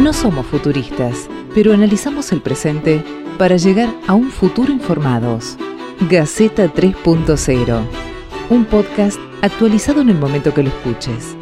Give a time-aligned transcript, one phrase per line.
[0.00, 3.04] No somos futuristas, pero analizamos el presente
[3.36, 5.58] para llegar a un futuro informados.
[6.08, 7.82] Gaceta 3.0,
[8.48, 11.36] un podcast actualizado en el momento que lo escuches.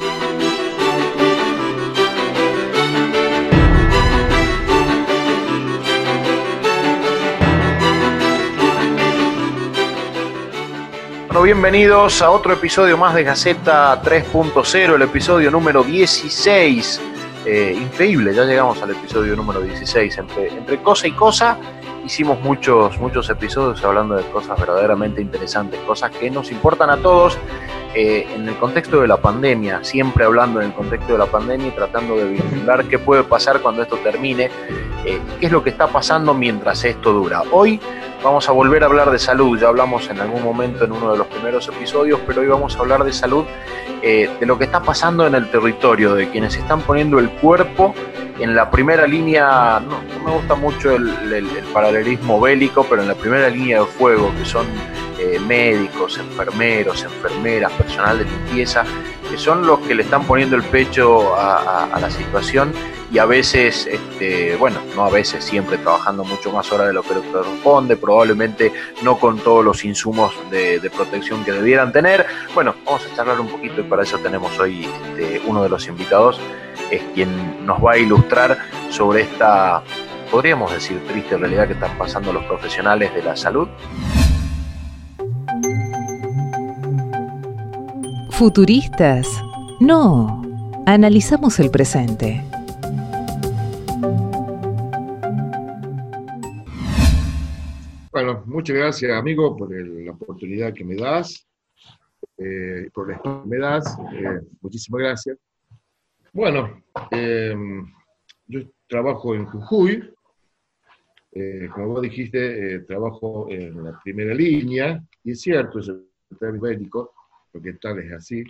[11.29, 17.03] Bueno, bienvenidos a otro episodio más de Gaceta 3.0, el episodio número 16.
[17.51, 20.19] Eh, increíble, ya llegamos al episodio número 16.
[20.19, 21.57] Entre, entre cosa y cosa
[22.05, 27.39] hicimos muchos, muchos episodios hablando de cosas verdaderamente interesantes, cosas que nos importan a todos
[27.95, 31.69] eh, en el contexto de la pandemia, siempre hablando en el contexto de la pandemia
[31.69, 34.51] y tratando de vislumbrar qué puede pasar cuando esto termine,
[35.05, 37.43] eh, qué es lo que está pasando mientras esto dura.
[37.51, 37.81] Hoy
[38.23, 41.19] vamos a volver a hablar de salud, ya hablamos en algún momento en uno de
[41.19, 43.45] los primeros episodios, pero hoy vamos a hablar de salud,
[44.03, 47.95] eh, de lo que está pasando en el territorio, de quienes están poniendo el cuerpo
[48.39, 51.11] en la primera línea, no, me gusta mucho el,
[51.73, 54.67] paralelismo bélico, pero en la primera línea de fuego, que son
[55.19, 58.85] eh, médicos, enfermeros, enfermeras, personal de limpieza,
[59.29, 62.73] que son los que le están poniendo el pecho a, la situación
[63.11, 67.03] y a veces, este, bueno, no a veces, siempre trabajando mucho más horas de lo
[67.03, 72.25] que corresponde, probablemente no con todos los insumos de, protección que debieran tener.
[72.55, 75.89] Bueno, vamos a charlar un poquito y para eso tenemos hoy este, uno de los
[75.89, 76.41] invitados
[76.91, 78.59] es quien nos va a ilustrar
[78.89, 79.83] sobre esta,
[80.31, 83.69] podríamos decir, triste realidad que están pasando los profesionales de la salud.
[88.39, 89.43] Futuristas.
[89.81, 90.43] No,
[90.87, 92.41] analizamos el presente.
[98.13, 101.49] Bueno, muchas gracias amigo por la oportunidad que me das,
[102.37, 103.99] eh, por la espacio que me das.
[104.13, 105.37] Eh, muchísimas gracias.
[106.33, 107.93] Bueno, em,
[108.47, 110.15] yo trabajo en Jujuy,
[111.33, 116.61] eh, como vos dijiste, trabajo en la primera línea, y es cierto, es el hospital
[116.61, 117.18] médico,
[117.53, 118.45] porque tal es así.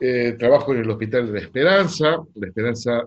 [0.00, 3.02] Eh, trabajo en el Hospital de la Esperanza, la Esperanza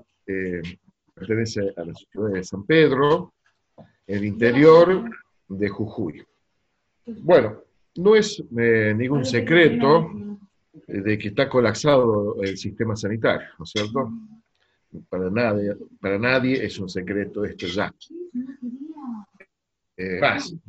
[1.13, 3.33] pertenece a la ciudad de San Pedro,
[4.05, 5.09] el interior
[5.47, 6.23] de Jujuy.
[7.05, 7.63] Bueno,
[7.95, 10.11] no es ningún secreto
[10.87, 14.11] de que está colapsado el sistema sanitario, ¿no es cierto?
[15.09, 17.93] Para nadie, para nadie es un secreto esto ya.
[19.97, 20.19] Eh,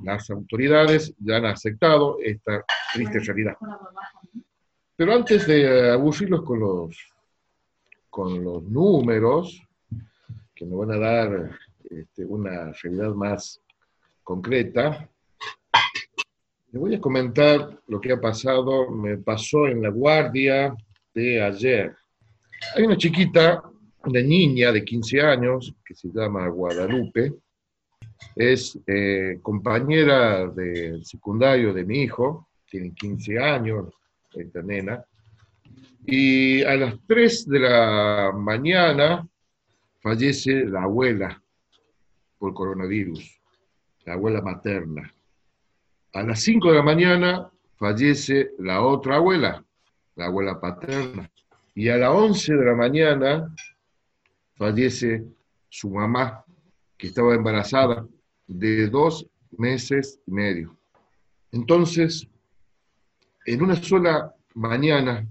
[0.02, 2.64] las autoridades ya han aceptado esta
[2.94, 3.56] triste realidad.
[4.98, 6.98] Pero antes de aburrirlos con los,
[8.10, 9.62] con los números,
[10.53, 13.60] que nos van a dar este, una realidad más
[14.25, 15.08] concreta,
[16.72, 20.75] le voy a comentar lo que ha pasado, me pasó en la guardia
[21.14, 21.94] de ayer.
[22.75, 23.62] Hay una chiquita,
[24.04, 27.34] una niña de 15 años, que se llama Guadalupe,
[28.34, 33.94] es eh, compañera del secundario de mi hijo, tiene 15 años,
[34.34, 35.05] esta nena,
[36.05, 39.28] y a las 3 de la mañana
[40.00, 41.43] fallece la abuela
[42.38, 43.41] por coronavirus,
[44.05, 45.12] la abuela materna.
[46.15, 49.62] A las 5 de la mañana fallece la otra abuela,
[50.17, 51.31] la abuela paterna.
[51.75, 53.55] Y a las 11 de la mañana
[54.56, 55.25] fallece
[55.69, 56.44] su mamá,
[56.97, 58.06] que estaba embarazada
[58.47, 60.77] de dos meses y medio.
[61.53, 62.27] Entonces,
[63.50, 65.26] en una sola mañana,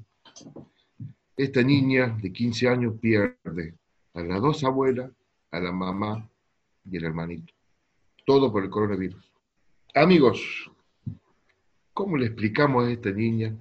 [1.35, 3.75] esta niña de 15 años pierde
[4.15, 5.11] a las dos abuelas,
[5.51, 6.27] a la mamá
[6.89, 7.53] y el hermanito.
[8.25, 9.23] Todo por el coronavirus.
[9.93, 10.71] Amigos,
[11.93, 13.55] ¿cómo le explicamos a esta niña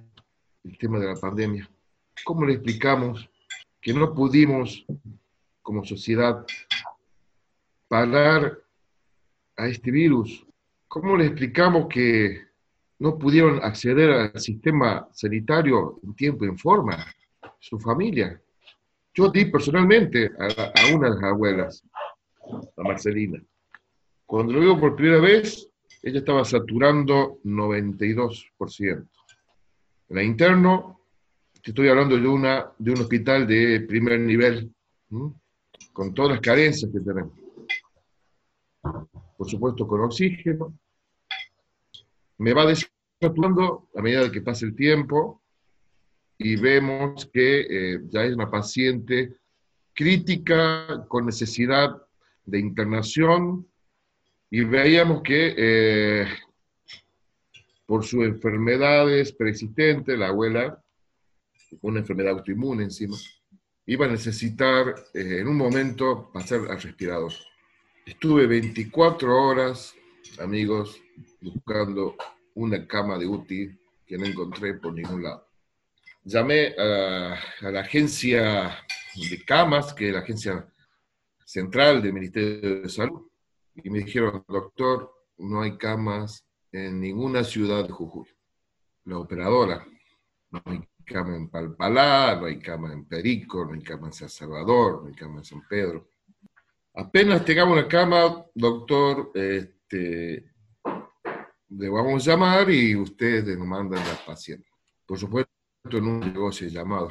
[0.63, 1.69] el tema de la pandemia?
[2.25, 3.29] ¿Cómo le explicamos
[3.79, 4.87] que no pudimos,
[5.61, 6.43] como sociedad,
[7.87, 8.57] parar
[9.55, 10.43] a este virus?
[10.87, 12.46] ¿Cómo le explicamos que
[12.99, 17.05] no pudieron acceder al sistema sanitario en tiempo y en forma?
[17.59, 18.41] Su familia.
[19.13, 21.83] Yo di personalmente a, a una de las abuelas,
[22.77, 23.41] a Marcelina.
[24.25, 25.69] Cuando lo veo por primera vez,
[26.03, 29.07] ella estaba saturando 92%.
[30.09, 31.01] En la interno,
[31.61, 34.73] te estoy hablando de, una, de un hospital de primer nivel,
[35.91, 37.33] con todas las carencias que tenemos.
[39.37, 40.73] Por supuesto, con oxígeno.
[42.37, 45.41] Me va desaturando a medida que pasa el tiempo
[46.37, 49.37] y vemos que eh, ya es una paciente
[49.93, 51.89] crítica con necesidad
[52.45, 53.67] de internación
[54.49, 56.27] y veíamos que eh,
[57.85, 60.83] por sus enfermedades preexistentes, la abuela,
[61.81, 63.17] una enfermedad autoinmune encima,
[63.85, 67.33] iba a necesitar eh, en un momento pasar al respirador.
[68.05, 69.95] Estuve 24 horas,
[70.39, 71.01] amigos,
[71.41, 72.15] buscando
[72.55, 75.47] una cama de UTI que no encontré por ningún lado.
[76.23, 78.83] Llamé a, la agencia
[79.15, 80.67] de camas, que es la agencia
[81.45, 83.27] central del Ministerio de Salud,
[83.75, 88.27] y me dijeron, doctor, no hay camas en ninguna ciudad de Jujuy.
[89.05, 89.85] La operadora,
[90.51, 94.29] no hay cama en Palpalá, no hay cama en Perico, no hay cama en San
[94.29, 96.09] Salvador, no hay cama en San Pedro.
[96.95, 99.31] Apenas tengamos una cama, doctor,
[99.89, 100.43] este,
[101.69, 104.67] le vamos a llamar y ustedes nos mandan la paciente.
[105.05, 105.51] Por supuesto,
[105.91, 107.09] en un negocio llamado.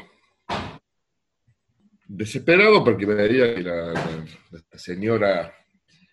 [2.06, 4.26] Desesperado porque veía que la,
[4.75, 5.52] señora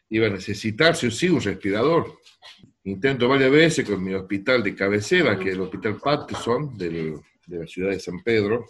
[0.10, 2.20] iba a necesitar sí o sí un respirador.
[2.86, 7.60] Intento varias veces con mi hospital de cabecera, que es el Hospital Patterson del, de
[7.60, 8.66] la ciudad de San Pedro.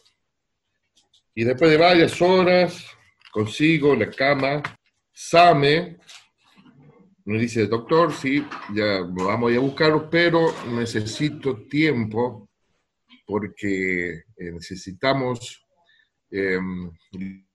[1.35, 2.85] Y después de varias horas
[3.31, 4.61] consigo la cama,
[5.11, 5.97] SAME,
[7.25, 12.49] me dice, doctor, sí, ya vamos a buscarlo, pero necesito tiempo
[13.25, 15.63] porque eh, necesitamos
[16.29, 16.91] em,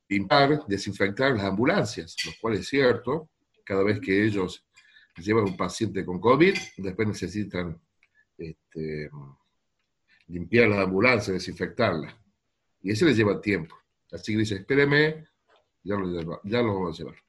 [0.09, 3.31] limpiar, desinfectar las ambulancias, lo cual es cierto,
[3.65, 4.67] cada vez que ellos
[5.17, 7.79] llevan un paciente con COVID, después necesitan
[8.39, 9.11] este,
[10.29, 12.15] limpiar las ambulancias, desinfectarlas.
[12.81, 13.77] Y eso les lleva tiempo.
[14.11, 15.27] Así que dice, espéreme,
[15.83, 17.28] ya lo, ya lo vamos a llevar.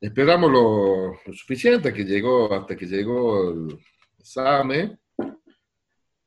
[0.00, 3.78] Esperamos lo, suficiente que llegó, hasta que llegó el
[4.22, 4.98] SAME,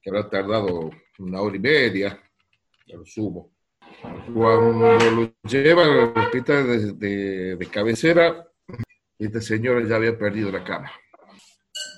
[0.02, 0.90] que habrá tardado
[1.20, 2.24] una hora y media,
[2.88, 3.52] lo sumo.
[4.34, 8.50] Cuando lo llevan al hospital de, de cabecera,
[9.20, 10.92] este señor ya había perdido la cama.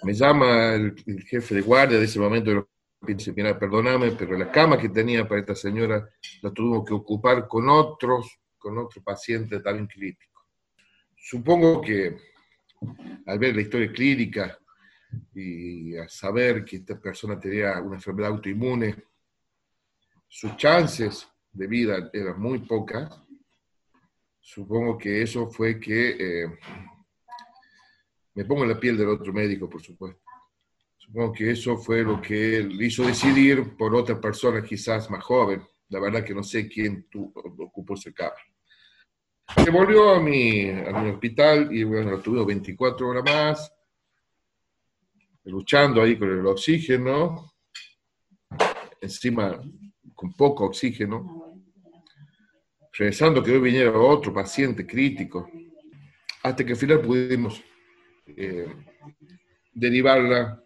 [0.04, 0.96] Me llama el,
[1.28, 2.68] jefe de guardia de ese momento
[3.08, 6.08] y dice, mira, perdóname, pero la cama que tenía para esta señora
[6.42, 10.31] la tuvimos que ocupar con otros, con otro paciente también crítico.
[11.24, 12.18] Supongo que
[13.28, 14.58] al ver la historia clínica
[15.36, 18.96] y a saber que esta persona tenía una enfermedad autoinmune,
[20.28, 23.22] sus chances de vida eran muy pocas.
[24.40, 26.60] Supongo que eso fue que eh,
[28.34, 30.24] me pongo en la piel del otro médico, por supuesto.
[30.98, 35.62] Supongo que eso fue lo que hizo decidir por otra persona quizás más joven.
[35.90, 38.51] La verdad que no sé quién ocupó ese cargo.
[39.58, 43.74] Se volvió a mi, a mi hospital y bueno, tuve 24 horas más,
[45.46, 47.54] luchando ahí con el oxígeno,
[49.00, 49.62] encima
[50.16, 51.62] con poco oxígeno,
[52.94, 55.50] rezando que hoy viniera otro paciente crítico,
[56.44, 57.64] hasta que al final pudimos
[58.28, 58.68] eh,
[59.74, 60.64] derivarla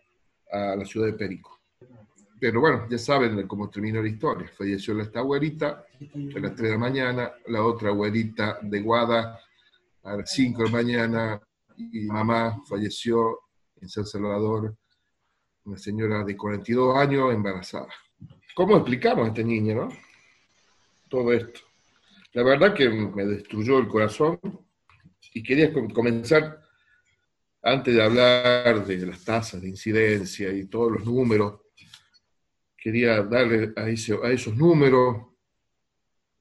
[0.52, 1.55] a la ciudad de Perico.
[2.48, 4.48] Pero bueno, ya saben cómo terminó la historia.
[4.56, 9.40] Falleció esta abuelita a las 3 de la mañana, la otra abuelita de Guada
[10.04, 11.42] a las 5 de la mañana
[11.76, 13.40] y mamá falleció
[13.82, 14.78] en San Salvador,
[15.64, 17.88] una señora de 42 años embarazada.
[18.54, 19.90] ¿Cómo explicamos a esta niña, no?
[21.10, 21.62] Todo esto.
[22.34, 24.40] La verdad que me destruyó el corazón
[25.34, 26.62] y quería comenzar
[27.64, 31.65] antes de hablar de las tasas de incidencia y todos los números,
[32.86, 35.26] quería darle a, esos números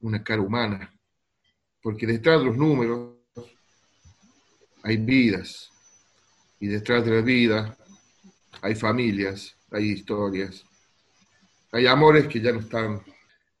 [0.01, 0.93] una cara humana,
[1.81, 3.15] porque detrás de los números
[4.83, 5.71] hay vidas,
[6.59, 7.75] y detrás de la vida
[8.61, 10.63] hay familias, hay historias,
[11.71, 13.01] hay amores que ya no están,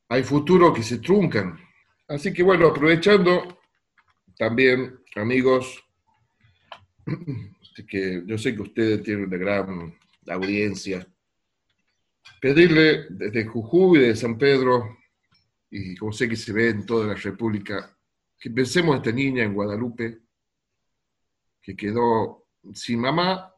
[0.07, 1.59] hay futuros que se truncan.
[2.07, 3.61] Así que bueno, aprovechando
[4.37, 5.83] también, amigos,
[7.87, 11.07] que yo sé que ustedes tienen una gran audiencia.
[12.45, 14.99] Pedirle desde Jujuy, de San Pedro,
[15.71, 17.97] y como sé que se ve en toda la República,
[18.37, 20.19] que pensemos a esta niña en Guadalupe,
[21.59, 23.51] que quedó sin mamá,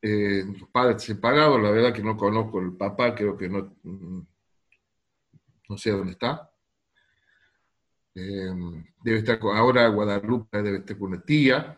[0.00, 5.90] eh, padres separados, la verdad que no conozco el papá, creo que no, no sé
[5.90, 6.48] dónde está.
[8.14, 11.76] Eh, debe estar ahora Guadalupe, debe estar con una tía,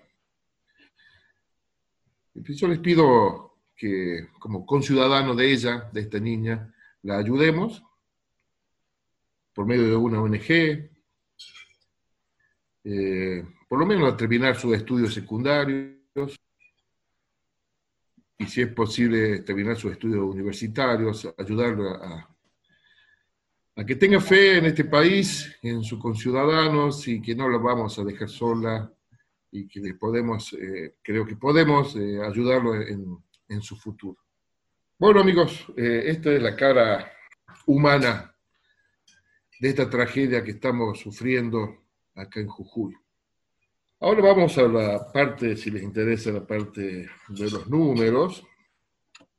[2.34, 3.47] yo les pido
[3.78, 7.82] que, como conciudadano de ella, de esta niña, la ayudemos
[9.54, 10.90] por medio de una ONG,
[12.84, 16.36] eh, por lo menos a terminar sus estudios secundarios
[18.38, 22.36] y si es posible terminar sus estudios universitarios, ayudarlo a,
[23.76, 27.98] a que tenga fe en este país, en sus conciudadanos y que no la vamos
[27.98, 28.92] a dejar sola
[29.50, 34.18] y que podemos, eh, creo que podemos eh, ayudarlo en, en, su futuro.
[34.98, 37.12] Bueno amigos, eh, esta es la cara
[37.66, 38.34] humana
[39.60, 42.94] de esta tragedia que estamos sufriendo acá en Jujuy.
[44.00, 48.44] Ahora vamos a la parte, si les interesa, la parte de los números,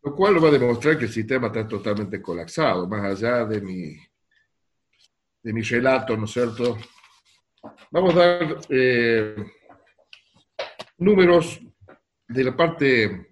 [0.01, 3.95] lo cual va a demostrar que el sistema está totalmente colapsado, más allá de mi,
[5.41, 6.77] de mi relato, ¿no es cierto?
[7.91, 9.35] Vamos a dar eh,
[10.97, 11.59] números
[12.27, 13.28] de la parte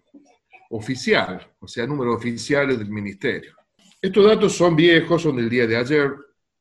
[0.69, 3.55] oficial, o sea, números oficiales del ministerio.
[4.01, 6.13] Estos datos son viejos, son del día de ayer,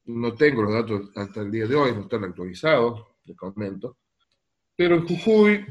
[0.07, 3.99] no tengo los datos hasta el día de hoy, no están actualizados, les comento.
[4.75, 5.65] Pero en Jujuy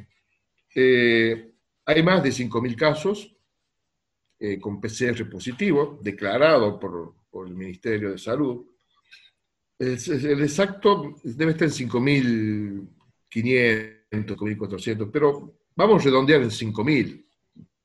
[0.76, 1.52] eh,
[1.86, 3.36] hay más de 5.000 casos
[4.40, 7.14] eh, con PCR positivo, declarado por,
[7.46, 8.66] el Ministerio de Salud.
[9.78, 17.25] El, el exacto debe estar en 5.500, 5.400, pero vamos a redondear en 5.000.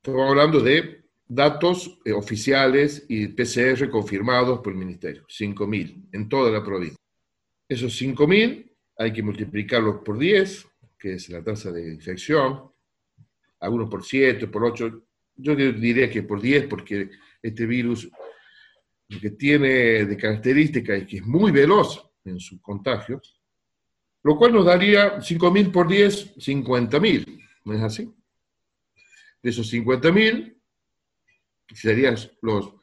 [0.03, 6.51] Estamos hablando de datos eh, oficiales y PCR confirmados por el Ministerio, 5.000 en toda
[6.51, 6.97] la provincia.
[7.69, 10.67] Esos 5.000 hay que multiplicarlos por 10,
[10.99, 12.73] que es la tasa de infección,
[13.59, 15.03] algunos por 7, por 8,
[15.37, 17.11] yo diría que por 10, porque
[17.43, 18.11] este virus
[19.07, 23.21] lo que tiene de característica es que es muy veloz en su contagio,
[24.23, 28.11] lo cual nos daría 5.000 por 10, 50.000, ¿no es así?
[29.43, 30.61] De esos 50.000,
[31.75, 32.75] serían los,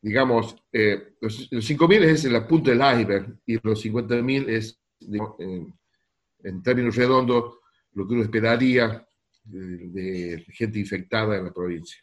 [0.00, 6.96] digamos, eh, los, 5.000 es la punta del iceberg y los 50.000 es, en términos
[6.96, 7.58] redondos,
[7.92, 9.06] lo que uno esperaría
[9.44, 12.02] de, gente infectada en la provincia.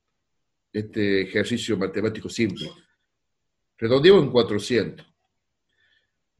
[0.73, 2.71] este ejercicio matemático simple.
[3.76, 5.14] Redondeamos en 400.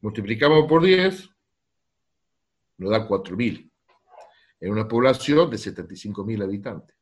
[0.01, 1.29] Multiplicamos por 10,
[2.77, 3.71] nos da 4.000,
[4.59, 6.95] en una población de 75.000 habitantes.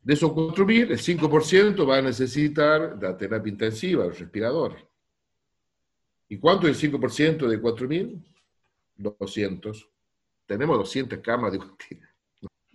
[0.00, 4.84] De esos 4.000, el 5% va a necesitar la terapia intensiva, los respiradores.
[6.28, 8.22] ¿Y cuánto es el 5% de 4.000?
[8.96, 9.93] 200.
[10.46, 11.58] Tenemos 200 camas de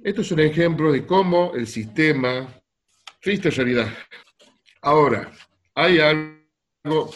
[0.04, 2.48] Esto es un ejemplo de cómo el sistema,
[3.22, 3.94] triste realidad.
[4.82, 5.30] Ahora,
[5.76, 7.12] hay algo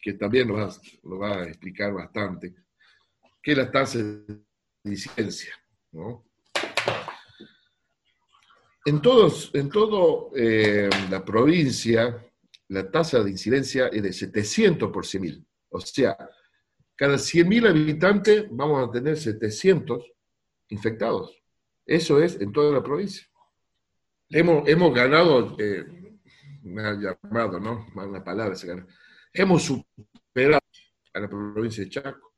[0.00, 2.54] que también nos va, a explicar bastante,
[3.42, 4.42] que es la tasa de
[4.84, 5.54] incidencia.
[5.92, 6.24] ¿no?
[8.86, 12.26] En, todos, en todo eh, la provincia,
[12.68, 15.44] la tasa de incidencia es de 700 por 100.000.
[15.68, 16.16] O sea,
[17.02, 20.08] cada 100.000 habitantes vamos a tener 700
[20.68, 21.36] infectados.
[21.84, 23.26] Eso es en toda la provincia.
[24.30, 25.84] Hemos, hemos ganado, eh,
[26.62, 27.88] me ha llamado, ¿no?
[27.96, 28.86] Una palabra se gana.
[29.32, 30.62] Hemos superado
[31.12, 32.34] a la provincia de Chaco.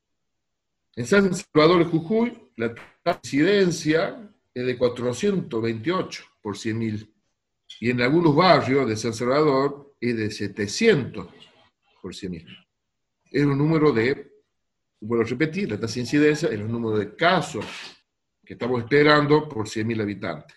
[0.97, 2.75] En San Salvador de Jujuy, la
[3.23, 7.12] incidencia es de 428 por 100.000.
[7.80, 11.28] Y en algunos barrios de San Salvador es de 700
[12.00, 12.66] por 100.000.
[13.30, 14.33] Es un número de,
[15.04, 17.64] vuelvo a repetir, la tasa de incidencia es el número de casos
[18.44, 20.56] que estamos esperando por 100.000 habitantes.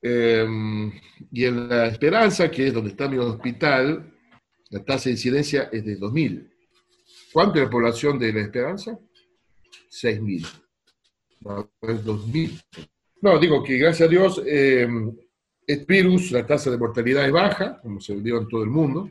[0.00, 0.92] Em,
[1.32, 4.14] y en La Esperanza, que es donde está mi hospital,
[4.70, 6.50] la tasa de incidencia es de 2.000.
[7.32, 8.98] ¿Cuánto es la población de La Esperanza?
[9.90, 10.46] 6.000.
[11.40, 12.64] No, es 2.000.
[13.22, 14.88] No, digo que gracias a Dios, eh,
[15.86, 19.10] virus, la tasa de mortalidad es baja, como se dio en todo el mundo.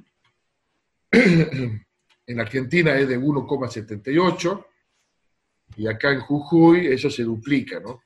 [2.28, 4.66] en Argentina es de 1,78
[5.78, 8.04] y acá en Jujuy eso se duplica, ¿no?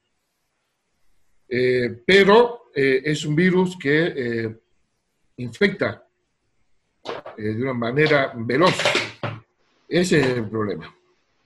[1.50, 4.60] Eh, pero eh, es un virus que eh,
[5.38, 6.08] infecta
[7.36, 8.78] de una manera veloz.
[9.90, 10.96] Ese es el problema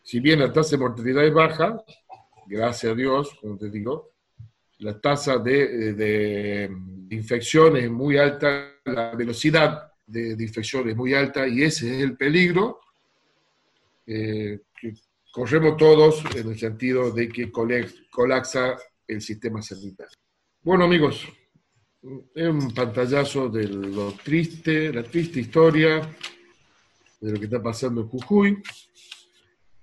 [0.05, 1.83] si bien la tasa de mortalidad es baja,
[2.45, 4.11] gracias a Dios, como te digo,
[4.77, 6.71] la tasa de, de,
[7.09, 12.03] infección es muy alta, la velocidad de, de, infección es muy alta y ese es
[12.03, 12.79] el peligro
[14.07, 14.93] eh, que
[15.31, 20.17] corremos todos en el sentido de que colapsa el sistema sanitario.
[20.61, 21.27] Bueno amigos,
[22.35, 26.01] es un pantallazo de lo triste, la triste historia
[27.19, 28.63] de lo que está pasando en Jujuy.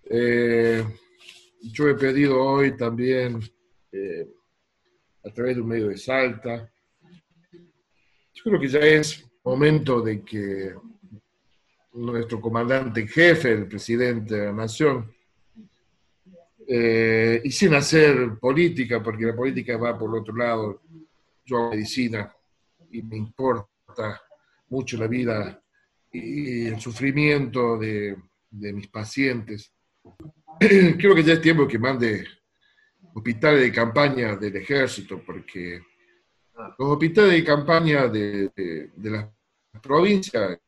[0.05, 0.85] Eh,
[1.63, 3.41] yo he pedido hoy también,
[3.91, 4.29] eh,
[5.25, 6.73] a través de un medio de Salta,
[8.35, 10.75] yo creo que ya es momento de que
[11.95, 15.13] nuestro comandante jefe, el presidente de la Nación,
[16.67, 20.83] eh, y sin hacer política, porque la política va por otro lado,
[21.45, 22.35] yo hago medicina
[22.91, 24.23] y me importa
[24.69, 25.63] mucho la vida
[26.13, 28.17] y el sufrimiento de,
[28.51, 29.73] de mis pacientes.
[30.59, 32.25] Creo que ya es tiempo que mande
[33.15, 35.83] hospitales de campaña del ejército, porque
[36.79, 39.29] los hospitales de campaña de, de, de las
[39.83, 40.59] provincias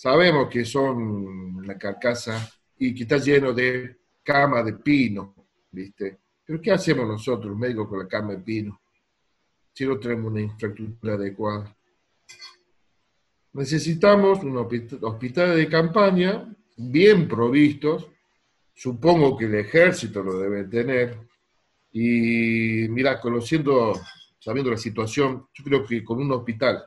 [0.00, 0.96] sabemos que son
[1.56, 5.34] una carcasa y que está lleno de cama de pino,
[5.70, 6.18] ¿viste?
[6.42, 8.80] Pero ¿qué hacemos nosotros, médicos, con la cama de pino?
[9.72, 11.76] Si no tenemos una infraestructura adecuada.
[13.52, 18.08] Necesitamos un hospital de campaña bien provistos,
[18.72, 21.18] supongo que el ejército lo debe tener,
[21.92, 24.00] y mira, conociendo,
[24.40, 26.84] sabiendo la situación, yo creo que con un hospital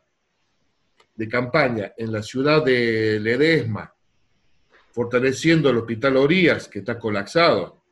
[1.15, 3.93] de campaña en la ciudad de Ledesma,
[4.91, 7.83] fortaleciendo el hospital Orías, que está colapsado,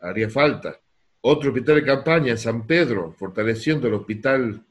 [0.00, 0.78] haría falta.
[1.22, 4.64] Otro hospital de campaña en San Pedro, fortaleciendo el hospital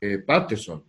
[0.00, 0.82] eh, Patterson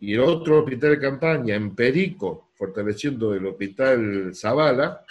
[0.00, 5.04] y otro hospital de campaña en Perico, fortaleciendo el hospital Zavala,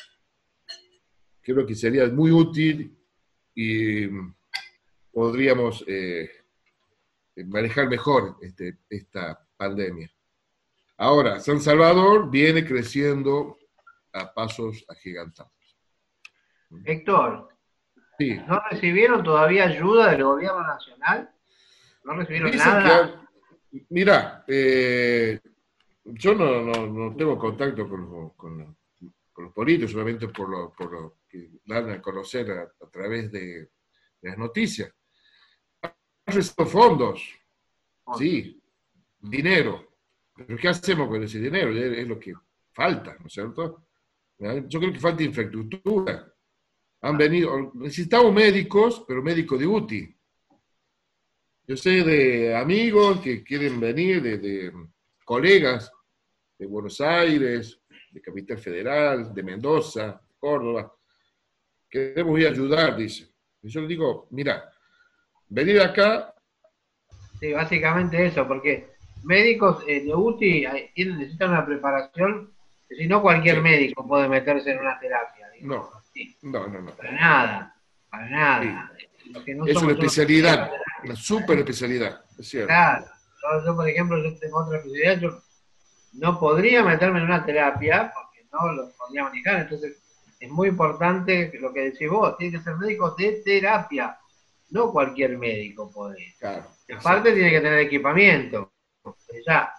[1.41, 2.96] creo que sería muy útil
[3.53, 4.07] y
[5.12, 6.29] podríamos eh,
[7.46, 10.12] manejar mejor este, esta pandemia.
[10.98, 13.58] Ahora, San Salvador viene creciendo
[14.13, 15.51] a pasos agigantados.
[16.84, 17.50] Héctor,
[18.17, 18.36] sí.
[18.48, 21.29] ¿no recibieron todavía ayuda del gobierno nacional?
[22.03, 23.27] ¿No recibieron Dicen nada?
[23.89, 25.39] Mira, eh,
[26.03, 28.77] yo no, no, no, tengo contacto con, con,
[29.34, 33.32] con, los políticos, solamente por lo, por lo, que dan a conocer a, a través
[33.32, 33.69] de,
[34.19, 34.91] de, las noticias.
[36.27, 37.23] Recibido fondos,
[38.17, 38.61] sí,
[39.17, 39.87] dinero.
[40.35, 41.71] Pero ¿qué hacemos con ese dinero?
[41.71, 42.33] Es lo que
[42.73, 43.87] falta, ¿no es cierto?
[44.37, 46.31] Yo creo que falta infraestructura.
[47.01, 50.15] Han venido, necesitamos médicos, pero médicos de UTI.
[51.65, 54.73] Yo sé de amigos que quieren venir, de, de,
[55.23, 55.91] colegas
[56.57, 60.93] de Buenos Aires, de Capital Federal, de Mendoza, de Córdoba.
[61.89, 63.29] Queremos ir a ayudar, dice.
[63.61, 64.71] Y yo le digo, mira,
[65.49, 66.33] venir acá.
[67.39, 68.89] Sí, básicamente eso, porque
[69.23, 72.51] médicos eh, de UTI tienen, necesitan una preparación,
[72.88, 73.62] que si no cualquier sí.
[73.62, 75.47] médico puede meterse en una terapia.
[75.62, 76.36] No, sí.
[76.41, 76.91] no, no, no.
[76.91, 77.75] Para nada,
[78.10, 78.91] para nada.
[78.95, 79.53] Sí.
[79.53, 80.71] No es una especialidad,
[81.03, 82.67] una super especialidad, es cierto.
[82.67, 85.41] Claro, yo, yo, por ejemplo, yo tengo otra especialidad, yo
[86.13, 89.97] no podría meterme en una terapia porque no lo podría manejar, entonces
[90.39, 94.17] es muy importante lo que decís vos, tiene que ser médico de terapia,
[94.69, 96.36] no cualquier médico puede.
[96.39, 96.65] Claro,
[96.97, 98.71] Aparte tiene que tener equipamiento,
[99.45, 99.71] ya,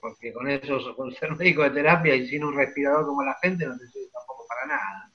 [0.00, 3.66] porque con eso, con ser médico de terapia y sin un respirador como la gente
[3.66, 5.10] no te sirve tampoco para nada.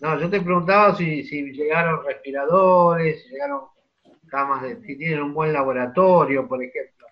[0.00, 3.60] No, yo te preguntaba si, si llegaron respiradores, si llegaron
[4.28, 7.06] camas, de, si tienen un buen laboratorio, por ejemplo.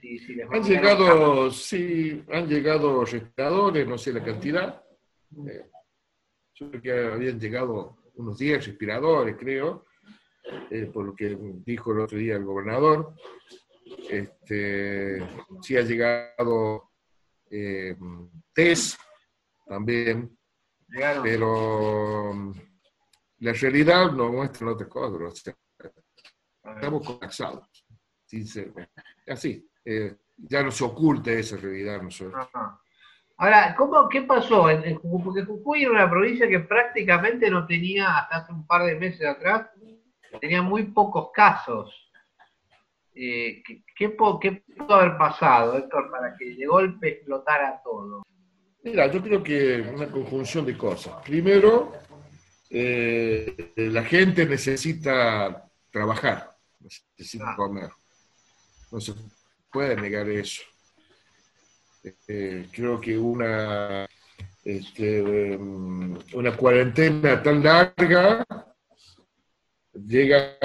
[0.00, 4.82] Si, si les han llegado, sí, han llegado respiradores, no sé la cantidad.
[5.46, 5.70] Eh,
[6.54, 9.86] yo creo que habían llegado unos 10 respiradores, creo,
[10.70, 13.14] eh, por lo que dijo el otro día el gobernador.
[14.08, 15.18] Este,
[15.62, 16.90] sí ha llegado
[17.50, 17.96] eh,
[18.52, 19.00] test
[19.66, 20.36] también,
[20.88, 21.22] Llegaron.
[21.22, 22.54] pero um,
[23.38, 25.24] la realidad nos muestra otra cosa.
[25.24, 25.54] O sea,
[26.74, 27.68] estamos colapsados.
[29.26, 32.46] Así, eh, ya no se oculta esa realidad nosotros.
[32.52, 32.80] Ajá.
[33.40, 34.66] Ahora, ¿cómo, ¿qué pasó?
[35.22, 39.24] Porque Jujuy era una provincia que prácticamente no tenía, hasta hace un par de meses
[39.24, 39.70] atrás,
[40.40, 41.94] tenía muy pocos casos.
[43.14, 48.22] Eh, ¿qué, qué, ¿Qué pudo haber pasado, Héctor, para que de golpe explotara todo?
[48.84, 51.14] Mira, yo creo que una conjunción de cosas.
[51.24, 51.92] Primero,
[52.70, 56.56] eh, la gente necesita trabajar,
[57.16, 57.56] necesita Ah.
[57.56, 57.90] comer.
[58.92, 59.14] No se
[59.72, 60.62] puede negar eso.
[62.28, 64.06] Eh, creo que una,
[64.64, 65.20] este,
[65.56, 68.46] um, una cuarentena tan larga
[70.06, 70.58] llega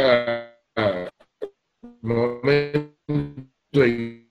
[1.82, 4.24] un momento en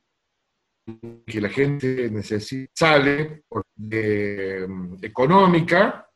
[1.27, 6.07] que la gente necesita, sale um, económica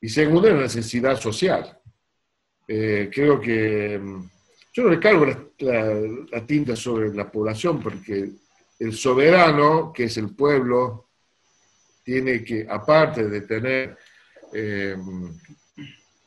[0.00, 1.78] y segundo, la necesidad social.
[2.68, 4.28] Eh, creo que um,
[4.72, 8.30] yo no le cargo la, tinta sobre la población porque
[8.78, 11.10] el soberano, que es el pueblo,
[12.04, 13.96] tiene que, aparte de tener,
[14.52, 14.96] eh,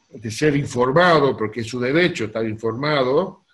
[0.10, 3.46] de ser informado, porque es su derecho estar informado,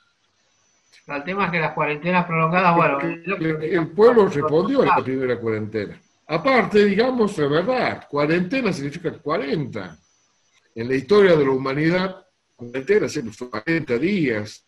[1.07, 2.99] el tema es que las cuarentenas prolongadas, bueno...
[2.99, 6.01] El, pueblo respondió a la primera cuarentena.
[6.27, 9.97] Aparte, digamos la verdad, cuarentena significa 40.
[10.73, 14.65] En la historia de la humanidad, cuarentena siempre fue 40 días.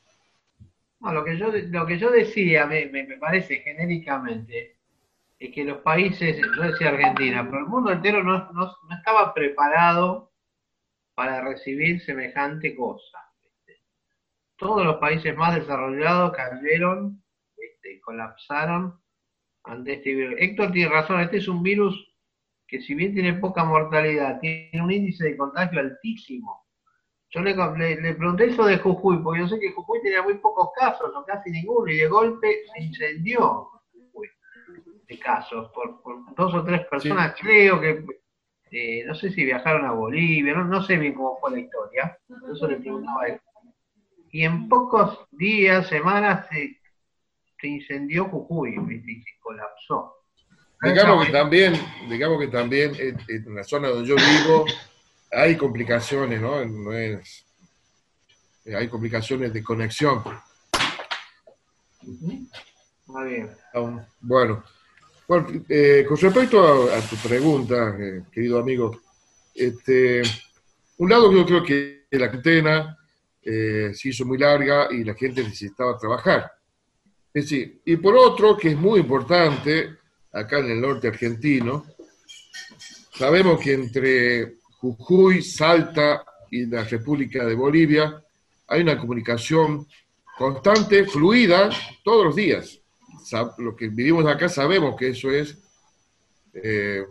[1.01, 4.75] lo, que yo, lo que yo decía, me, me, parece genéricamente,
[5.39, 9.33] es que los países, yo decía Argentina, pero el mundo entero no, no, no estaba
[9.33, 10.26] preparado
[11.17, 13.27] para recibir semejante cosa
[14.57, 17.23] todos los países más desarrollados cayeron,
[17.55, 18.99] este, colapsaron
[19.63, 20.35] ante este virus.
[20.39, 21.95] Héctor tiene razón, este es un virus
[22.67, 26.65] que si bien tiene poca mortalidad, tiene un índice de contagio altísimo.
[27.29, 30.69] Yo le, le, pregunté eso de Jujuy, porque yo sé que Jujuy tenía muy pocos
[30.77, 33.69] casos, o casi ninguno, y de golpe se incendió
[35.07, 36.01] de casos por,
[36.35, 38.05] dos o tres personas, creo que,
[38.71, 42.17] eh, no sé si viajaron a Bolivia, no, no, sé bien cómo fue la historia,
[42.53, 43.41] eso le preguntaba a él
[44.31, 50.13] y en pocos días, semanas, se, incendió Jujuy y se colapsó.
[50.81, 51.73] Digamos que también,
[52.07, 54.65] digamos que también en, la zona donde yo vivo
[55.31, 56.63] hay complicaciones, ¿no?
[56.65, 57.47] no es,
[58.65, 60.23] hay complicaciones de conexión.
[63.25, 63.49] bien.
[64.21, 64.63] Bueno,
[65.27, 69.01] bueno eh, con respecto a, tu pregunta, eh, querido amigo,
[69.53, 70.21] este,
[70.97, 72.97] un lado yo creo que la antena
[73.41, 76.51] eh, se hizo muy larga y la gente necesitaba trabajar.
[77.33, 79.97] Es decir, y por otro, que es muy importante,
[80.31, 81.85] acá en el norte argentino,
[83.13, 88.23] sabemos que entre Jujuy, Salta y la República de Bolivia
[88.67, 89.87] hay una comunicación
[90.37, 91.69] constante, fluida,
[92.03, 92.79] todos los días.
[93.57, 95.57] Lo que vivimos acá sabemos que eso es
[96.63, 97.05] eh,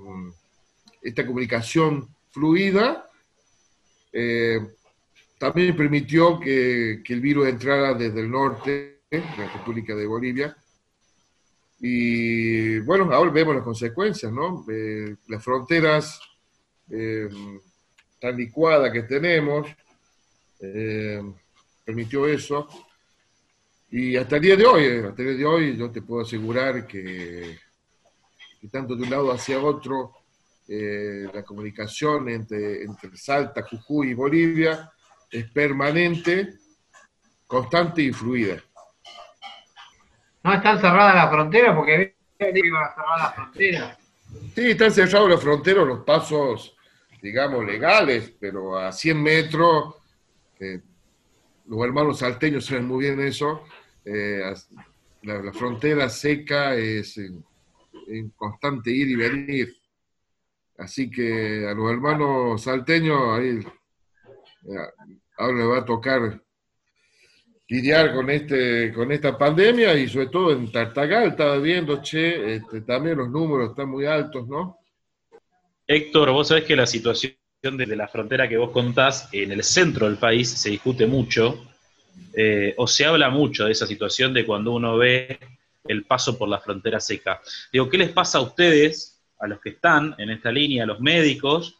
[1.02, 3.08] esta comunicación fluida,
[4.12, 4.60] eh,
[5.38, 10.56] también permitió que, el virus entrara desde el norte, la República de Bolivia.
[11.78, 14.64] Y bueno, ahora vemos las consecuencias, ¿no?
[14.68, 16.20] Eh, las fronteras
[18.20, 19.66] tan licuadas que tenemos
[21.84, 22.68] permitió eso.
[23.90, 26.86] Y hasta el día de hoy, hasta el día de hoy, yo te puedo asegurar
[26.86, 27.58] que,
[28.60, 30.12] que tanto de un lado hacia otro,
[30.68, 34.90] la comunicación entre, entre Salta, Jujuy y Bolivia
[35.30, 36.54] es permanente,
[37.46, 38.62] constante y fluida.
[40.42, 43.98] No están cerradas las fronteras porque iban a cerrar las fronteras.
[44.54, 46.76] Sí, están cerrados las fronteras, los pasos,
[47.22, 49.94] digamos, legales, pero a 100 metros,
[50.58, 50.80] eh,
[51.68, 53.62] los hermanos salteños saben muy bien eso,
[54.04, 54.40] eh,
[55.22, 57.44] la, frontera seca es en,
[58.36, 59.76] constante ir y venir.
[60.78, 63.60] Así que a los hermanos salteños ahí
[65.38, 66.42] ahora le va a tocar
[67.68, 72.82] lidiar con este con esta pandemia y sobre todo en Tartagal estaba viendo, che, este,
[72.82, 74.78] también los números están muy altos, ¿no?
[75.86, 77.34] Héctor, vos sabés que la situación
[77.74, 81.66] desde la frontera que vos contás en el centro del país se discute mucho,
[82.34, 85.38] eh, o se habla mucho de esa situación de cuando uno ve
[85.88, 87.40] el paso por la frontera seca.
[87.72, 91.00] Digo, ¿qué les pasa a ustedes, a los que están en esta línea, a los
[91.00, 91.76] médicos,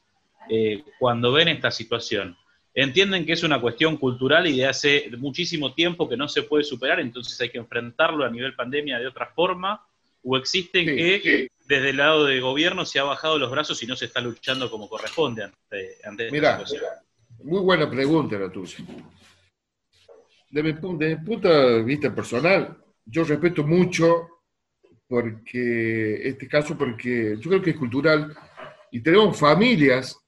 [0.49, 2.37] eh, cuando ven esta situación?
[2.77, 6.62] entienden que es una cuestión cultural y de hace muchísimo tiempo que no se puede
[6.62, 9.83] superar, entonces hay que enfrentarlo a nivel pandemia de otra forma,
[10.22, 13.97] o existen que desde el lado de gobierno se ha bajado los brazos y no
[13.97, 16.63] se está luchando como corresponde ante, ante Mira,
[17.43, 18.79] muy buena pregunta la tuya.
[20.49, 24.29] Desde mi, punto de vista personal, yo respeto mucho
[25.09, 28.37] porque este caso, porque yo creo que es cultural
[28.91, 30.19] y tenemos familias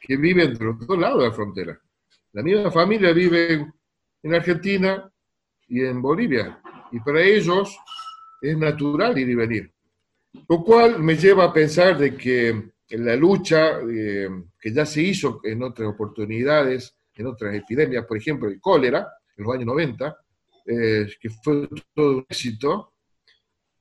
[0.00, 1.80] que viven de los dos lados de la frontera.
[2.32, 3.66] La misma familia vive
[4.22, 5.10] en Argentina
[5.68, 7.76] y en Bolivia, y para ellos
[8.40, 9.72] es natural ir y venir.
[10.48, 14.28] Lo cual me lleva a pensar de que en la lucha eh,
[14.60, 19.44] que ya se hizo en otras oportunidades, en otras epidemias, por ejemplo el cólera, en
[19.44, 20.16] los años 90,
[20.66, 22.92] eh, que fue todo un éxito,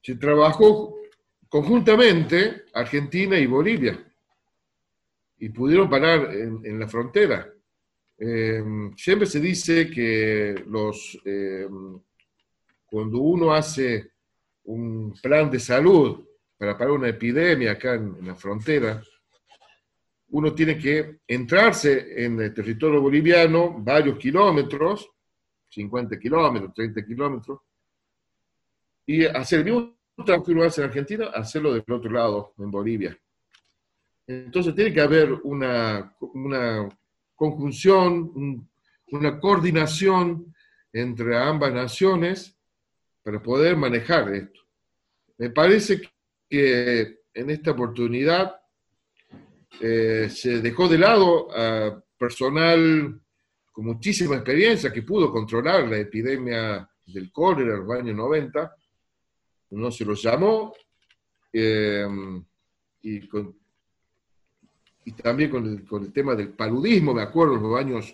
[0.02, 0.96] se trabajó
[1.48, 4.00] conjuntamente Argentina y Bolivia
[5.38, 7.48] y pudieron parar en, la frontera.
[8.18, 8.64] Eh,
[8.96, 11.68] siempre se dice que los, eh,
[12.86, 14.12] cuando uno hace
[14.64, 16.24] un plan de salud
[16.62, 19.02] para parar una epidemia acá en, la frontera,
[20.30, 25.10] uno tiene que entrarse en el territorio boliviano varios kilómetros,
[25.70, 27.62] 50 kilómetros, 30 kilómetros,
[29.08, 32.70] y hacer el mismo trabajo que uno hace en Argentina, hacerlo del otro lado, en
[32.70, 33.18] Bolivia.
[34.28, 36.88] Entonces tiene que haber una, una
[37.34, 38.70] conjunción,
[39.08, 40.54] una coordinación
[40.94, 42.56] entre ambas naciones
[43.24, 44.62] para poder manejar esto.
[45.40, 46.02] Me parece
[46.52, 48.58] que en esta oportunidad
[49.80, 53.22] eh, se dejó de lado a personal
[53.72, 58.76] con muchísima experiencia que pudo controlar la epidemia del cólera en los años 90,
[59.70, 60.74] no se los llamó,
[61.54, 62.06] eh,
[63.02, 63.30] y,
[65.24, 68.14] también con el, tema del paludismo, me acuerdo, en los años,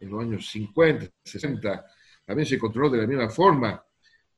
[0.00, 1.86] en los años 50, 60,
[2.24, 3.84] también se controló de la misma forma,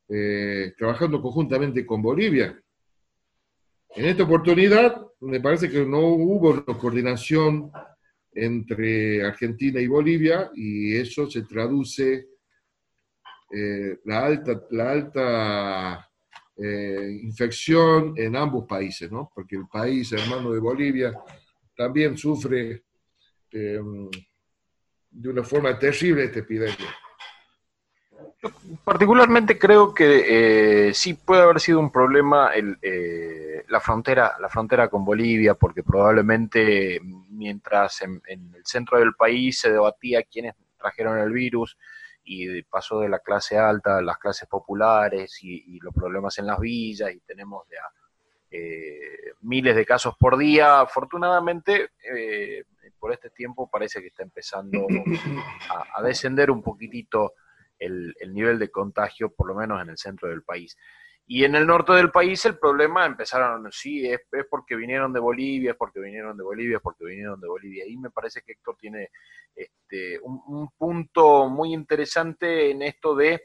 [0.09, 2.61] eh, trabajando conjuntamente con Bolivia.
[3.95, 7.71] En esta oportunidad, me parece que no hubo coordinación
[8.33, 12.27] entre Argentina y Bolivia y eso se traduce
[13.55, 16.11] eh, la alta, la alta
[16.57, 19.31] eh, infección en ambos países, ¿no?
[19.35, 21.13] porque el país hermano de Bolivia
[21.77, 22.85] también sufre
[23.51, 24.09] em,
[25.11, 26.97] de una forma terrible esta epidemia.
[28.85, 32.79] Particularmente creo que eh, sí puede haber sido un problema el,
[33.69, 39.73] la frontera, la frontera con Bolivia, porque probablemente mientras en, el centro del país se
[39.73, 41.77] debatía quiénes trajeron el virus
[42.25, 46.61] y pasó de la clase alta a las clases populares y, los problemas en las
[46.61, 47.83] villas y tenemos ya
[48.51, 50.81] eh, miles de casos por día.
[50.81, 52.65] Afortunadamente, eh,
[52.99, 54.87] por este tiempo parece que está empezando
[55.97, 57.33] a, descender un poquitito
[57.83, 60.77] el, nivel de contagio, por lo menos en el centro del país.
[61.27, 65.73] Y en el norte del país el problema empezaron, sí, es, porque vinieron de Bolivia,
[65.73, 67.85] es porque vinieron de Bolivia, es porque vinieron de Bolivia.
[67.87, 69.11] Y me parece que Héctor tiene
[69.55, 73.43] este, un, punto muy interesante en esto de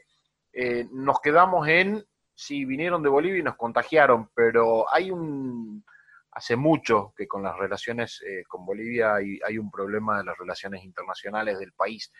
[0.52, 5.84] eh, nos quedamos en, sí, vinieron de Bolivia y nos contagiaron, pero hay un,
[6.32, 10.38] hace mucho que con las relaciones eh, con Bolivia hay, hay, un problema de las
[10.38, 12.10] relaciones internacionales del país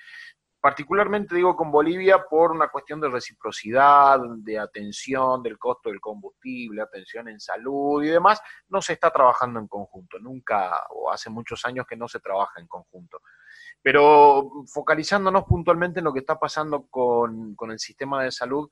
[0.60, 6.82] particularmente digo con Bolivia por una cuestión de reciprocidad, de atención del costo del combustible,
[6.82, 11.64] atención en salud y demás, no se está trabajando en conjunto, nunca o hace muchos
[11.64, 13.20] años que no se trabaja en conjunto.
[13.80, 18.68] Pero focalizándonos puntualmente en lo que está pasando con, el sistema de salud,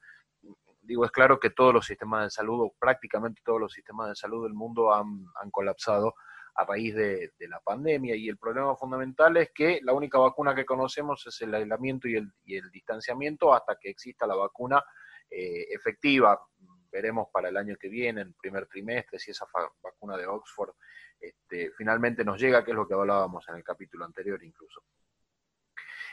[0.82, 4.16] digo, es claro que todos los sistemas de salud, o prácticamente todos los sistemas de
[4.16, 6.14] salud del mundo han, han colapsado
[6.56, 8.16] a raíz de, la pandemia.
[8.16, 12.16] Y el problema fundamental es que la única vacuna que conocemos es el aislamiento y
[12.16, 14.82] el, distanciamiento hasta que exista la vacuna
[15.30, 16.40] eh, efectiva.
[16.90, 19.46] Veremos para el año que viene, en el primer trimestre, si esa
[19.82, 20.74] vacuna de Oxford
[21.20, 24.82] este, finalmente nos llega, que es lo que hablábamos en el capítulo anterior incluso.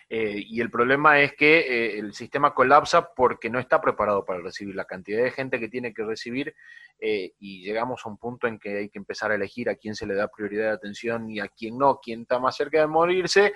[0.09, 4.41] Eh, y el problema es que eh, el sistema colapsa porque no está preparado para
[4.41, 6.53] recibir la cantidad de gente que tiene que recibir
[6.99, 9.95] eh, y llegamos a un punto en que hay que empezar a elegir a quién
[9.95, 12.87] se le da prioridad de atención y a quién no, quién está más cerca de
[12.87, 13.53] morirse,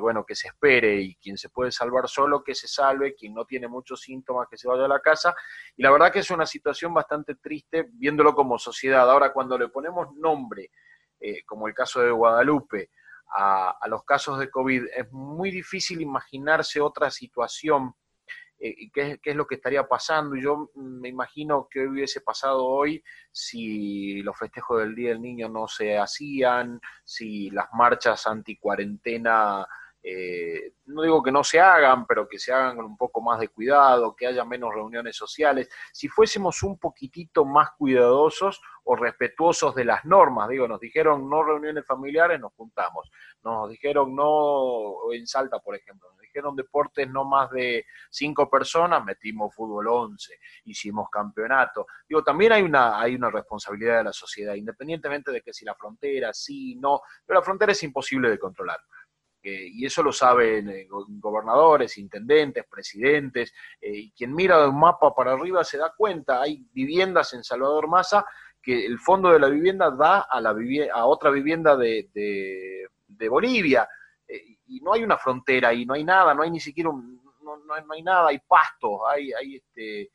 [0.00, 3.44] bueno, que se espere y quien se puede salvar solo, que se salve, quien no
[3.44, 5.34] tiene muchos síntomas, que se vaya a la casa.
[5.76, 9.10] Y la verdad que es una situación bastante triste viéndolo como sociedad.
[9.10, 10.70] Ahora, cuando le ponemos nombre,
[11.44, 12.88] como el caso de Guadalupe,
[13.34, 17.94] a, los casos de COVID, es muy difícil imaginarse otra situación
[18.58, 20.36] eh, qué, es lo que estaría pasando.
[20.36, 25.68] Yo me imagino que hubiese pasado hoy si los festejos del Día del Niño no
[25.68, 29.66] se hacían, si las marchas anti-cuarentena
[30.08, 33.40] eh, no digo que no se hagan, pero que se hagan con un poco más
[33.40, 35.68] de cuidado, que haya menos reuniones sociales.
[35.92, 41.42] Si fuésemos un poquitito más cuidadosos o respetuosos de las normas, digo, nos dijeron no
[41.42, 43.10] reuniones familiares, nos juntamos.
[43.42, 49.04] Nos dijeron no, en Salta, por ejemplo, nos dijeron deportes no más de cinco personas,
[49.04, 51.88] metimos fútbol 11, hicimos campeonato.
[52.08, 55.74] Digo, también hay una, hay una responsabilidad de la sociedad, independientemente de que si la
[55.74, 58.78] frontera, sí, no, pero la frontera es imposible de controlar
[59.48, 65.14] y eso lo saben eh, gobernadores, intendentes, presidentes, eh, y quien mira de un mapa
[65.14, 68.24] para arriba se da cuenta, hay viviendas en Salvador Massa
[68.60, 70.54] que el fondo de la vivienda da a, la
[70.92, 72.88] a otra vivienda de,
[73.30, 73.88] Bolivia,
[74.26, 77.22] eh, y no hay una frontera y no hay nada, no hay ni siquiera un,
[77.42, 80.10] no, no, hay nada, hay pasto, hay, hay este,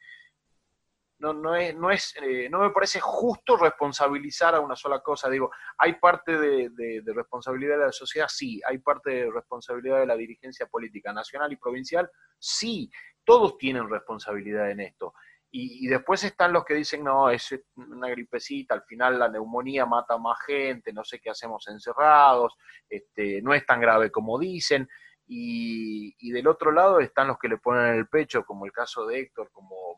[1.21, 5.29] no, no, es, no, es, eh, no me parece justo responsabilizar a una sola cosa.
[5.29, 8.27] Digo, ¿hay parte de, responsabilidad de la sociedad?
[8.27, 8.59] Sí.
[8.67, 12.09] ¿Hay parte de responsabilidad de la dirigencia política nacional y provincial?
[12.39, 12.89] Sí.
[13.23, 15.13] Todos tienen responsabilidad en esto.
[15.53, 20.17] Y, después están los que dicen, no, es una gripecita, al final la neumonía mata
[20.17, 22.55] más gente, no sé qué hacemos encerrados,
[22.89, 24.87] este, no es tan grave como dicen.
[25.27, 29.05] Y, y del otro lado están los que le ponen el pecho, como el caso
[29.05, 29.90] de Héctor, como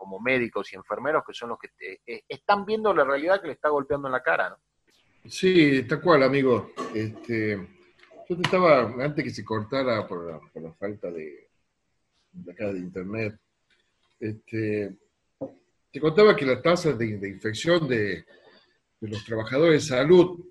[0.00, 1.68] como médicos y enfermeros que son los que
[2.06, 4.48] eh, están viendo la realidad que le está golpeando en la cara.
[4.48, 4.56] ¿no?
[5.28, 6.70] Sí, está cual, amigo.
[6.94, 7.54] Este,
[8.26, 11.50] yo te estaba, antes que se cortara por la, falta de,
[12.32, 13.38] de, acá de internet,
[14.18, 14.96] este,
[15.92, 18.24] te contaba que las tasas de, infección de,
[19.00, 20.46] los trabajadores de salud,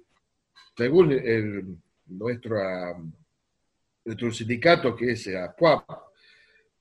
[0.78, 2.56] según nuestro,
[4.06, 5.90] nuestro sindicato, que es APUAP,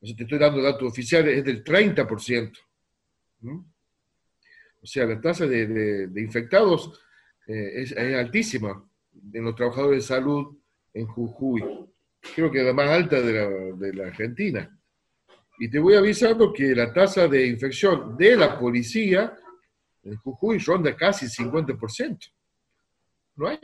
[0.01, 2.59] te estoy dando datos oficiales, es del 30%.
[4.81, 7.01] O sea, la tasa de, infectados
[7.47, 8.85] eh, es, altísima
[9.33, 10.57] en los trabajadores de salud
[10.95, 11.63] en Jujuy.
[12.35, 14.75] Creo que es la más alta de la, Argentina.
[15.59, 19.37] Y te voy avisando que la tasa de infección de la policía
[20.05, 22.33] en Jujuy ronda casi 50%.
[23.37, 23.59] No hay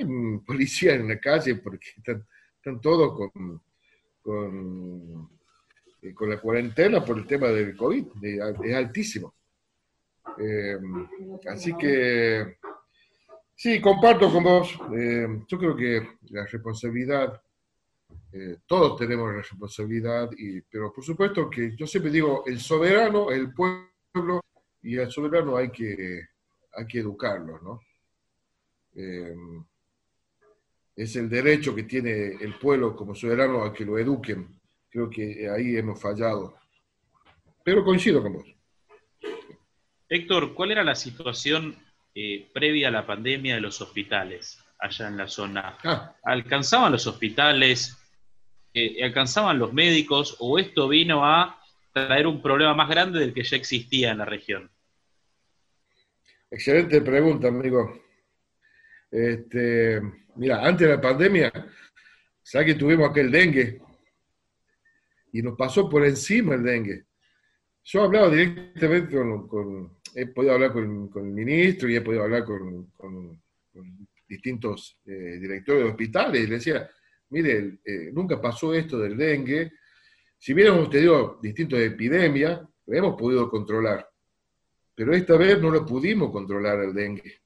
[0.45, 3.31] policía en la calle porque están, todos
[4.23, 5.31] con,
[6.05, 8.07] eh, con, la cuarentena por el tema del COVID.
[8.23, 9.35] Es altísimo.
[10.39, 10.79] Eh,
[11.49, 12.59] así que
[13.57, 14.77] Sí, comparto con vos.
[14.97, 17.41] Eh, yo creo que la responsabilidad,
[18.67, 23.55] todos tenemos la responsabilidad, y, pero por supuesto que yo siempre digo, el soberano, el
[23.55, 24.41] pueblo,
[24.83, 26.21] y al soberano hay que,
[26.73, 27.81] hay que educarlo, ¿no?
[30.97, 34.49] Es el derecho que tiene el pueblo como soberano a que lo eduquen.
[34.95, 36.57] Creo que ahí hemos fallado.
[37.65, 38.47] Pero coincido con vos.
[40.09, 41.77] Héctor, ¿cuál era la situación
[42.15, 45.77] eh, previa a la pandemia de los hospitales allá en la zona.
[45.83, 46.15] Ah.
[46.23, 47.99] ¿Alcanzaban los hospitales?
[48.73, 50.37] Eh, ¿Alcanzaban los médicos?
[50.39, 51.61] ¿O esto vino a
[51.93, 54.71] traer un problema más grande del que ya existía en la región?
[56.49, 58.01] Excelente pregunta, amigo.
[59.11, 60.01] Este,
[60.37, 61.53] mira, antes de la pandemia,
[62.45, 63.81] ¿sabes que tuvimos aquel dengue?
[65.35, 67.07] Y nos pasó por encima el dengue.
[67.83, 72.89] Yo hablaba directamente con, he podido hablar con, el ministro y he podido hablar con,
[74.29, 76.89] distintos eh, directores de hospitales y le decía,
[77.31, 79.73] mire, eh, nunca pasó esto del dengue.
[80.39, 84.09] Si hubiéramos tenido distintas epidemias, lo hemos podido controlar.
[84.95, 87.41] Pero esta vez no lo pudimos controlar el dengue.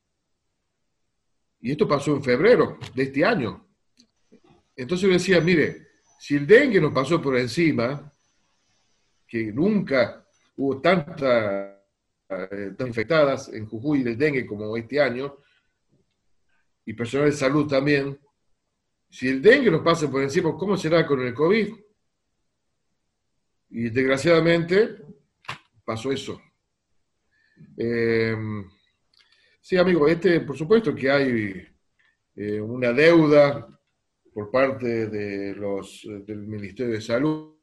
[1.62, 3.66] Y esto pasó en febrero de este año.
[4.77, 5.88] Entonces yo decía, mire,
[6.18, 8.12] si el dengue nos pasó por encima,
[9.26, 10.26] que nunca
[10.57, 15.38] hubo eh, infectadas en Jujuy del dengue como este año,
[16.85, 18.18] y personal de salud también,
[19.11, 21.74] si el dengue nos pasa por encima, ¿cómo será con el COVID?
[23.70, 24.96] Y desgraciadamente
[25.85, 26.40] pasó eso.
[27.76, 28.68] Em,
[29.61, 31.68] sí, amigo, este, por supuesto que hay
[32.37, 33.77] eh, una deuda
[34.38, 37.57] por parte de los, del Ministerio de Salud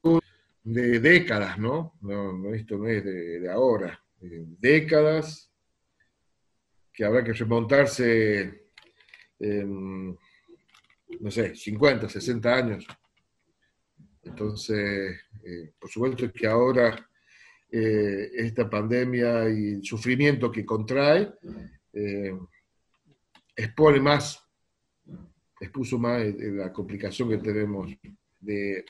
[0.62, 1.94] de décadas, ¿no?
[2.02, 5.50] no, esto no es de ahora décadas,
[6.92, 8.68] que habrá que remontarse,
[9.40, 10.18] no
[11.32, 12.86] sé, 50, 60 años.
[14.24, 17.10] Entonces, eh, por supuesto que ahora
[17.72, 21.36] eh, esta pandemia y el sufrimiento que contrae
[21.94, 22.38] eh,
[23.56, 24.45] expone más,
[25.60, 27.90] expuso más la complicación que tenemos
[28.40, 28.86] de,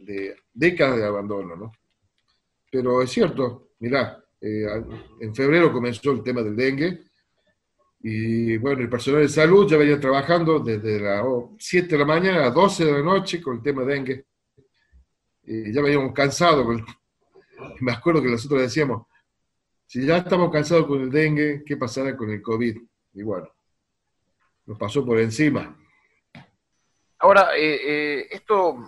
[0.00, 1.72] de décadas de abandono, ¿no?
[2.70, 4.66] Pero es cierto, mirá, eh,
[5.20, 7.00] en febrero comenzó el tema del dengue
[8.00, 11.24] y bueno, el personal de salud ya venía trabajando desde las
[11.58, 14.26] 7 de la mañana a 12 de la noche con el tema de dengue.
[15.42, 16.66] Y ya veníamos cansados.
[17.80, 19.06] Me acuerdo que nosotros decíamos,
[19.86, 22.76] si ya estamos cansados con el dengue, ¿qué pasará con el COVID?
[23.14, 23.48] Y bueno,
[24.66, 25.76] nos pasó por encima.
[27.20, 28.78] Ahora, eh, eh, esto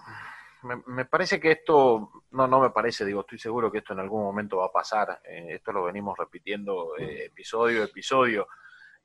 [0.62, 4.22] me, parece que esto, no, no me parece, digo, estoy seguro que esto en algún
[4.22, 8.48] momento va a pasar, eh, esto lo venimos repitiendo eh, episodio a episodio.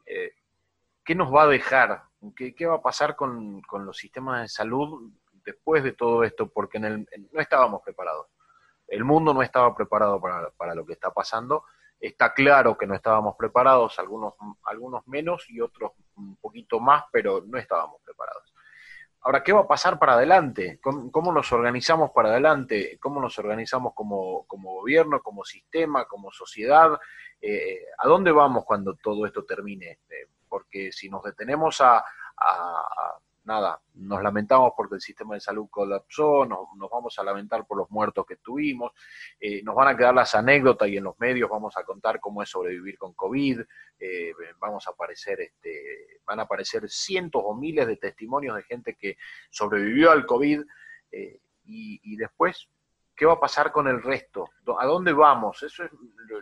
[0.06, 0.34] Eh,
[1.04, 2.04] ¿Qué nos va a dejar?
[2.36, 5.12] ¿Qué, qué va a pasar con, con, los sistemas de salud
[5.46, 6.50] después de todo esto?
[6.50, 8.28] Porque en el, no estábamos preparados.
[8.88, 11.64] El mundo no estaba preparado para, para lo que está pasando.
[12.00, 14.34] Está claro que no estábamos preparados, algunos,
[14.66, 18.55] algunos menos y otros un poquito más, pero no estábamos preparados.
[19.26, 20.80] Ahora, ¿qué va a pasar para adelante?
[20.80, 23.00] ¿Cómo, nos organizamos para adelante?
[23.02, 26.92] ¿Cómo nos organizamos como, gobierno, como sistema, como sociedad?
[27.42, 30.02] Eh, ¿A dónde vamos cuando todo esto termine?
[30.08, 32.06] Eh, porque si nos detenemos a,
[33.46, 37.90] nada, nos lamentamos porque el sistema de salud colapsó, nos, vamos a lamentar por los
[37.92, 38.92] muertos que tuvimos,
[39.40, 42.42] eh, nos van a quedar las anécdotas y en los medios vamos a contar cómo
[42.42, 43.62] es sobrevivir con COVID,
[44.00, 48.96] eh, vamos a aparecer, este, van a aparecer cientos o miles de testimonios de gente
[48.96, 49.18] que
[49.50, 50.62] sobrevivió al COVID
[51.12, 52.68] eh, y, después,
[53.16, 54.50] ¿qué va a pasar con el resto?
[54.78, 55.64] ¿A dónde vamos?
[55.64, 55.92] Eso es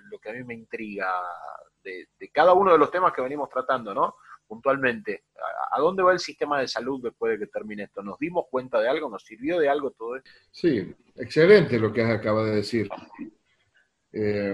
[0.10, 1.10] lo, que a mí me intriga
[1.82, 4.16] de, de cada uno de los temas que venimos tratando, ¿no?
[4.54, 5.24] Puntualmente,
[5.72, 8.04] ¿a, dónde va el sistema de salud después de que termine esto?
[8.04, 9.10] ¿Nos dimos cuenta de algo?
[9.10, 10.30] ¿Nos sirvió de algo todo esto?
[10.51, 12.88] Sí, excelente lo que acaba de decir.
[14.12, 14.54] Eh,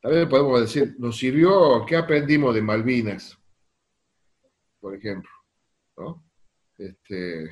[0.00, 1.84] también podemos decir, ¿nos sirvió?
[1.86, 3.38] ¿Qué aprendimos de Malvinas?
[4.80, 5.30] Por ejemplo.
[5.98, 6.24] ¿no?
[6.78, 7.50] Este,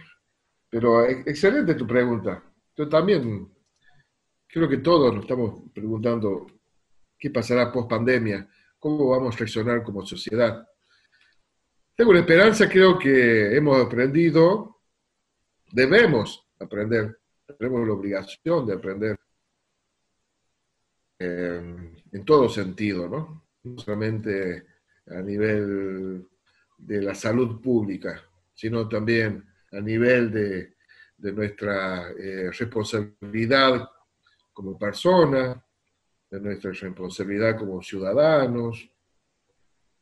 [0.71, 2.43] pero excelente tu pregunta.
[2.75, 3.53] Yo también
[4.47, 6.47] creo que todos nos estamos preguntando
[7.19, 10.67] qué pasará post pandemia, cómo vamos a reaccionar como sociedad.
[11.97, 14.81] Una esperanza, creo que hemos aprendido,
[15.71, 17.21] debemos aprender,
[17.57, 19.17] tenemos la obligación de aprender
[21.21, 23.47] en todo sentido, ¿no?
[23.63, 24.67] No solamente
[25.07, 26.27] a nivel
[26.77, 28.21] de la salud pública,
[28.53, 30.75] sino también a nivel de,
[31.33, 33.89] nuestra eh, responsabilidad
[34.53, 35.65] como persona,
[36.29, 38.91] de nuestra responsabilidad como ciudadanos,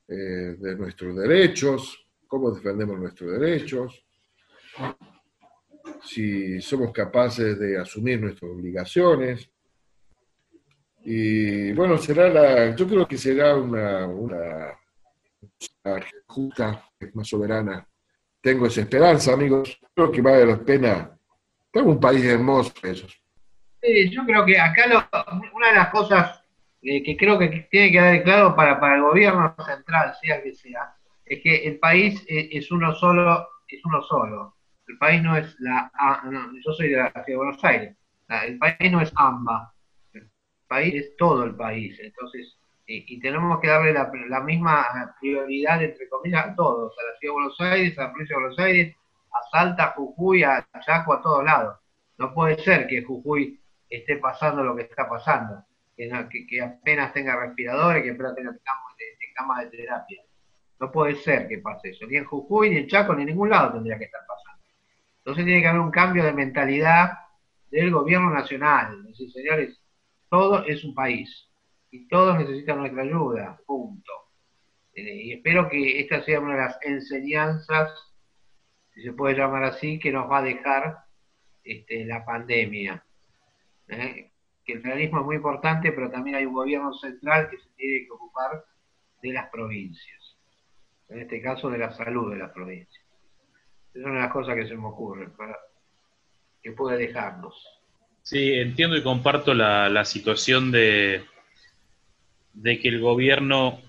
[0.08, 4.04] eh, de nuestros derechos, cómo defendemos nuestros derechos,
[6.02, 9.50] si somos capaces de asumir nuestras obligaciones.
[11.04, 14.78] Y bueno, será la, yo creo que será una, una,
[16.26, 17.86] justa, más soberana.
[18.40, 19.78] Tengo esa esperanza, amigos.
[19.94, 21.18] Creo que vale la pena.
[21.70, 23.20] Tengo un país hermoso, esos.
[24.10, 24.84] Yo creo que acá
[25.54, 26.41] una de las cosas
[26.82, 30.52] eh, que creo que tiene que quedar claro para, para el gobierno central, sea que
[30.52, 34.56] sea, es que el país eh, es uno solo, es uno solo.
[34.88, 35.92] El país no es la,
[36.64, 37.96] yo soy de la ciudad de Buenos Aires,
[38.46, 39.72] el país no es AMBA,
[40.14, 40.28] el
[40.66, 44.84] país es todo el país, entonces, y, tenemos que darle la, misma
[45.20, 48.42] prioridad, entre comillas, a todos, a la ciudad de Buenos Aires, a la provincia de
[48.42, 48.96] Buenos Aires,
[49.32, 51.78] a Salta, a Jujuy, a Chaco, a todos lados.
[52.18, 55.64] No puede ser que Jujuy esté pasando lo que está pasando
[55.96, 58.56] que, apenas tenga respiradores, que apenas tenga
[59.34, 60.22] camas de, de terapia.
[60.80, 62.06] No puede ser que pase eso.
[62.06, 64.64] Ni en Jujuy, ni en Chaco, ni en ningún lado tendría que estar pasando.
[65.18, 67.12] Entonces tiene que haber un cambio de mentalidad
[67.70, 69.04] del gobierno nacional.
[69.04, 69.80] Decir, señores,
[70.28, 71.48] todo es un país
[71.90, 73.60] y todos necesitan nuestra ayuda.
[73.64, 74.12] Punto.
[74.94, 77.90] Eh, y espero que esta sea una de las enseñanzas,
[78.92, 80.98] si se puede llamar así, que nos va a dejar
[81.62, 83.04] este, la pandemia.
[83.88, 84.31] ¿eh?
[84.64, 88.04] Que el federalismo es muy importante, pero también hay un gobierno central que se tiene
[88.06, 88.64] que ocupar
[89.22, 90.36] de las provincias,
[91.08, 93.04] en este caso de la salud de las provincias.
[93.94, 95.56] Es una de las cosas que se me ocurre, para
[96.62, 97.54] que pueda dejarnos.
[98.22, 101.24] Sí, entiendo y comparto la, situación de,
[102.52, 103.80] de que el gobierno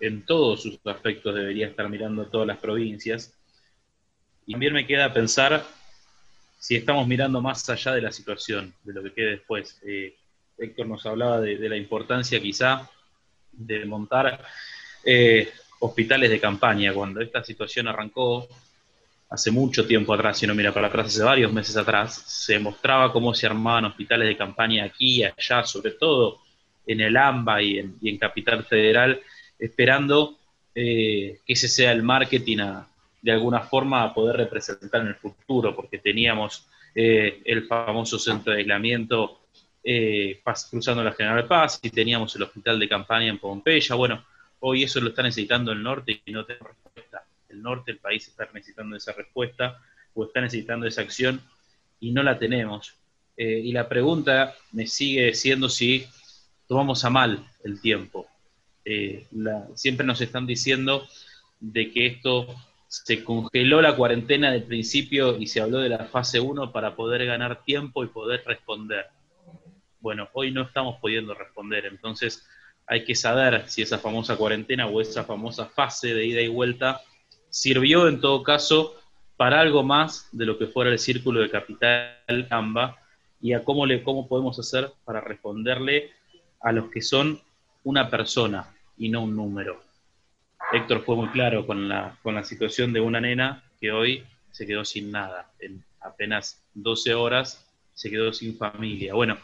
[0.00, 3.38] en todos sus aspectos debería estar mirando a todas las provincias.
[4.46, 5.64] Y también me queda pensar
[6.62, 9.80] si estamos mirando más allá de la situación, de lo que quede después.
[9.84, 10.14] Eh,
[10.56, 12.88] Héctor nos hablaba de, la importancia quizá
[13.50, 14.40] de montar
[15.04, 15.50] eh,
[15.80, 16.94] hospitales de campaña.
[16.94, 18.46] Cuando esta situación arrancó,
[19.28, 23.12] hace mucho tiempo atrás, si no mira para atrás, hace varios meses atrás, se mostraba
[23.12, 26.42] cómo se armaban hospitales de campaña aquí y allá, sobre todo
[26.86, 29.20] en el AMBA y en, Capital Federal,
[29.58, 30.38] esperando
[30.76, 32.91] eh, que ese sea el marketing a,
[33.22, 38.52] de alguna forma a poder representar en el futuro, porque teníamos eh, el famoso centro
[38.52, 39.40] de aislamiento
[39.82, 43.94] eh, cruzando la General Paz y teníamos el hospital de campaña en Pompeya.
[43.94, 44.24] Bueno,
[44.60, 47.24] hoy eso lo está necesitando el norte y no tenemos respuesta.
[47.48, 49.80] El norte del país está necesitando esa respuesta
[50.14, 51.40] o está necesitando esa acción
[52.00, 52.94] y no la tenemos.
[53.36, 56.06] Eh, y la pregunta me sigue siendo si
[56.66, 58.26] tomamos a mal el tiempo.
[59.74, 61.06] siempre nos están diciendo
[61.60, 62.48] de que esto
[62.92, 67.24] se congeló la cuarentena del principio y se habló de la fase 1 para poder
[67.24, 69.06] ganar tiempo y poder responder.
[70.00, 72.46] Bueno, hoy no estamos pudiendo responder, entonces
[72.86, 77.00] hay que saber si esa famosa cuarentena o esa famosa fase de ida y vuelta
[77.48, 78.94] sirvió en todo caso
[79.38, 82.98] para algo más de lo que fuera el círculo de capital AMBA
[83.40, 86.10] y a cómo, le, cómo podemos hacer para responderle
[86.60, 87.40] a los que son
[87.84, 88.66] una persona
[88.98, 89.80] y no un número.
[90.72, 94.66] Héctor fue muy claro con la, con la situación de una nena que hoy se
[94.66, 95.52] quedó sin nada.
[95.58, 99.12] En apenas 12 horas se quedó sin familia.
[99.12, 99.36] Bueno,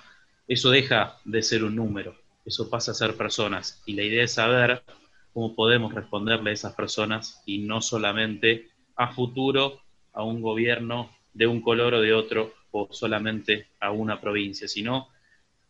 [0.47, 2.16] eso deja de ser un número,
[2.47, 3.83] eso pasa a ser personas.
[3.85, 4.83] Y la idea es saber
[5.35, 9.83] cómo podemos responderle a esas personas y no solamente a futuro
[10.14, 15.11] a un gobierno de un color o de otro o solamente a una provincia, sino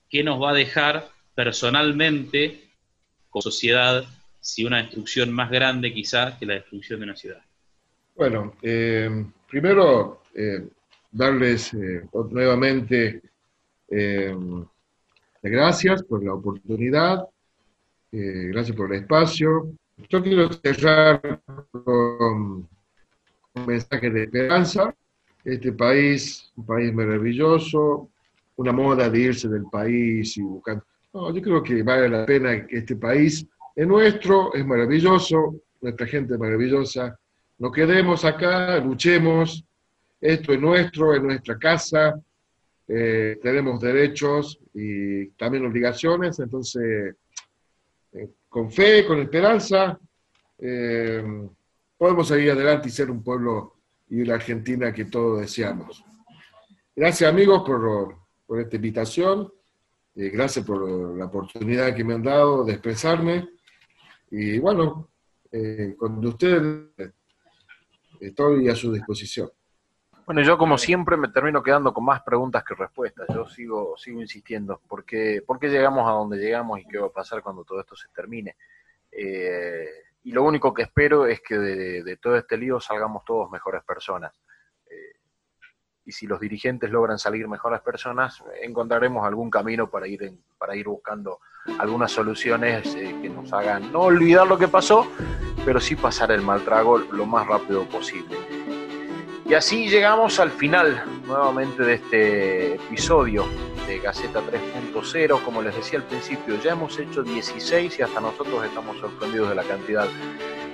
[0.08, 2.70] qué nos va a dejar personalmente
[3.28, 4.06] como sociedad
[4.40, 7.42] si una destrucción más grande quizá que la destrucción de una ciudad?
[8.16, 10.66] Bueno, eh, primero eh,
[11.10, 13.22] darles eh, nuevamente
[15.42, 17.24] gracias por la oportunidad,
[18.10, 19.72] gracias por el espacio,
[20.08, 21.40] yo quiero cerrar
[21.72, 22.68] con
[23.54, 24.94] un mensaje de esperanza.
[25.44, 28.10] Este país, un país maravilloso,
[28.56, 30.84] una moda de irse del país y buscando.
[31.12, 33.46] No, yo creo que vale la pena que este país
[33.78, 37.16] es nuestro, es maravilloso, nuestra gente es maravillosa.
[37.58, 39.64] Nos quedemos acá, luchemos,
[40.20, 42.20] esto es nuestro, es nuestra casa,
[42.88, 47.14] eh, tenemos derechos y también obligaciones, entonces,
[48.14, 49.96] eh, con fe, con esperanza,
[50.58, 51.22] eh,
[51.96, 53.76] podemos seguir adelante y ser un pueblo
[54.10, 56.04] y la Argentina que todos deseamos.
[56.96, 59.52] Gracias amigos por, por esta invitación,
[60.16, 63.57] gracias por la oportunidad que me han dado de expresarme
[64.30, 65.08] y bueno,
[65.96, 66.90] con ustedes
[68.20, 69.50] estoy a su disposición.
[70.28, 73.26] Bueno, yo como siempre me termino quedando con más preguntas que respuestas.
[73.34, 74.78] Yo sigo, sigo insistiendo.
[74.86, 78.08] ¿Por qué, llegamos a donde llegamos y qué va a pasar cuando todo esto se
[78.08, 78.54] termine?
[79.10, 79.88] Eh,
[80.24, 84.38] y lo único que espero es que de, todo este lío salgamos todos mejores personas.
[86.08, 90.88] Y si los dirigentes logran salir mejores personas, encontraremos algún camino para ir, para ir
[90.88, 91.40] buscando
[91.78, 95.06] algunas soluciones eh, que nos hagan no olvidar lo que pasó,
[95.66, 98.38] pero sí pasar el mal trago lo más rápido posible.
[99.44, 103.44] Y así llegamos al final nuevamente de este episodio
[103.86, 105.42] de Gaceta 3.0.
[105.44, 109.54] Como les decía al principio, ya hemos hecho 16 y hasta nosotros estamos sorprendidos de
[109.54, 110.08] la cantidad.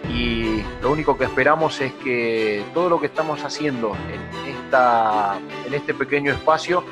[0.08, 5.74] Y lo único que esperamos es que todo lo que estamos haciendo en, esta, en
[5.74, 6.84] este pequeño espacio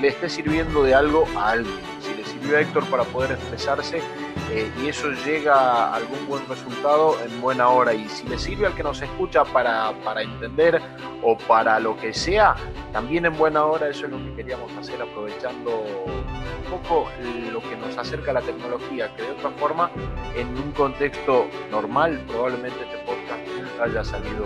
[0.00, 1.74] le esté sirviendo de algo a alguien.
[2.00, 4.02] Si le sirvió a Héctor para poder expresarse,
[4.50, 7.92] eh, y eso llega a algún buen resultado en buena hora.
[7.94, 10.80] Y si le sirve al que nos escucha para, para, entender
[11.22, 12.54] o para lo que sea,
[12.92, 17.08] también en buena hora, eso es lo que queríamos hacer, aprovechando un poco
[17.52, 19.90] lo que nos acerca a la tecnología, que de otra forma,
[20.36, 23.47] en un contexto normal, probablemente este podcast
[23.80, 24.44] haya salido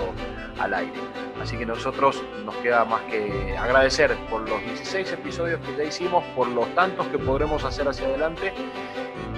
[0.58, 1.00] al aire.
[1.40, 6.24] Así que nosotros nos queda más que agradecer por los 16 episodios que ya hicimos,
[6.36, 8.52] por los tantos que podremos hacer hacia adelante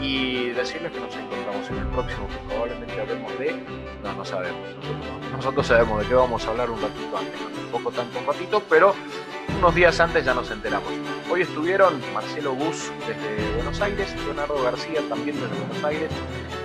[0.01, 3.53] y decirles que nos encontramos en el próximo, que probablemente hablemos de,
[4.03, 4.61] no, no sabemos,
[5.32, 8.62] nosotros, sabemos de qué vamos a hablar un ratito antes, un poco tanto un ratito,
[8.68, 8.95] pero
[9.59, 10.92] unos días antes ya nos enteramos.
[11.30, 16.11] Hoy estuvieron Marcelo Bus desde Buenos Aires, Leonardo García también desde Buenos Aires,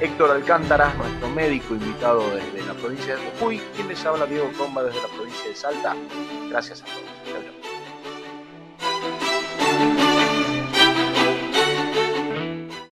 [0.02, 4.84] Héctor Alcántara, nuestro médico invitado desde la provincia de Jujuy, quien les habla Diego Comba
[4.84, 5.95] desde la provincia de Salta.
[6.50, 7.04] Gracias a todos.
[7.26, 9.18] Chau, chau.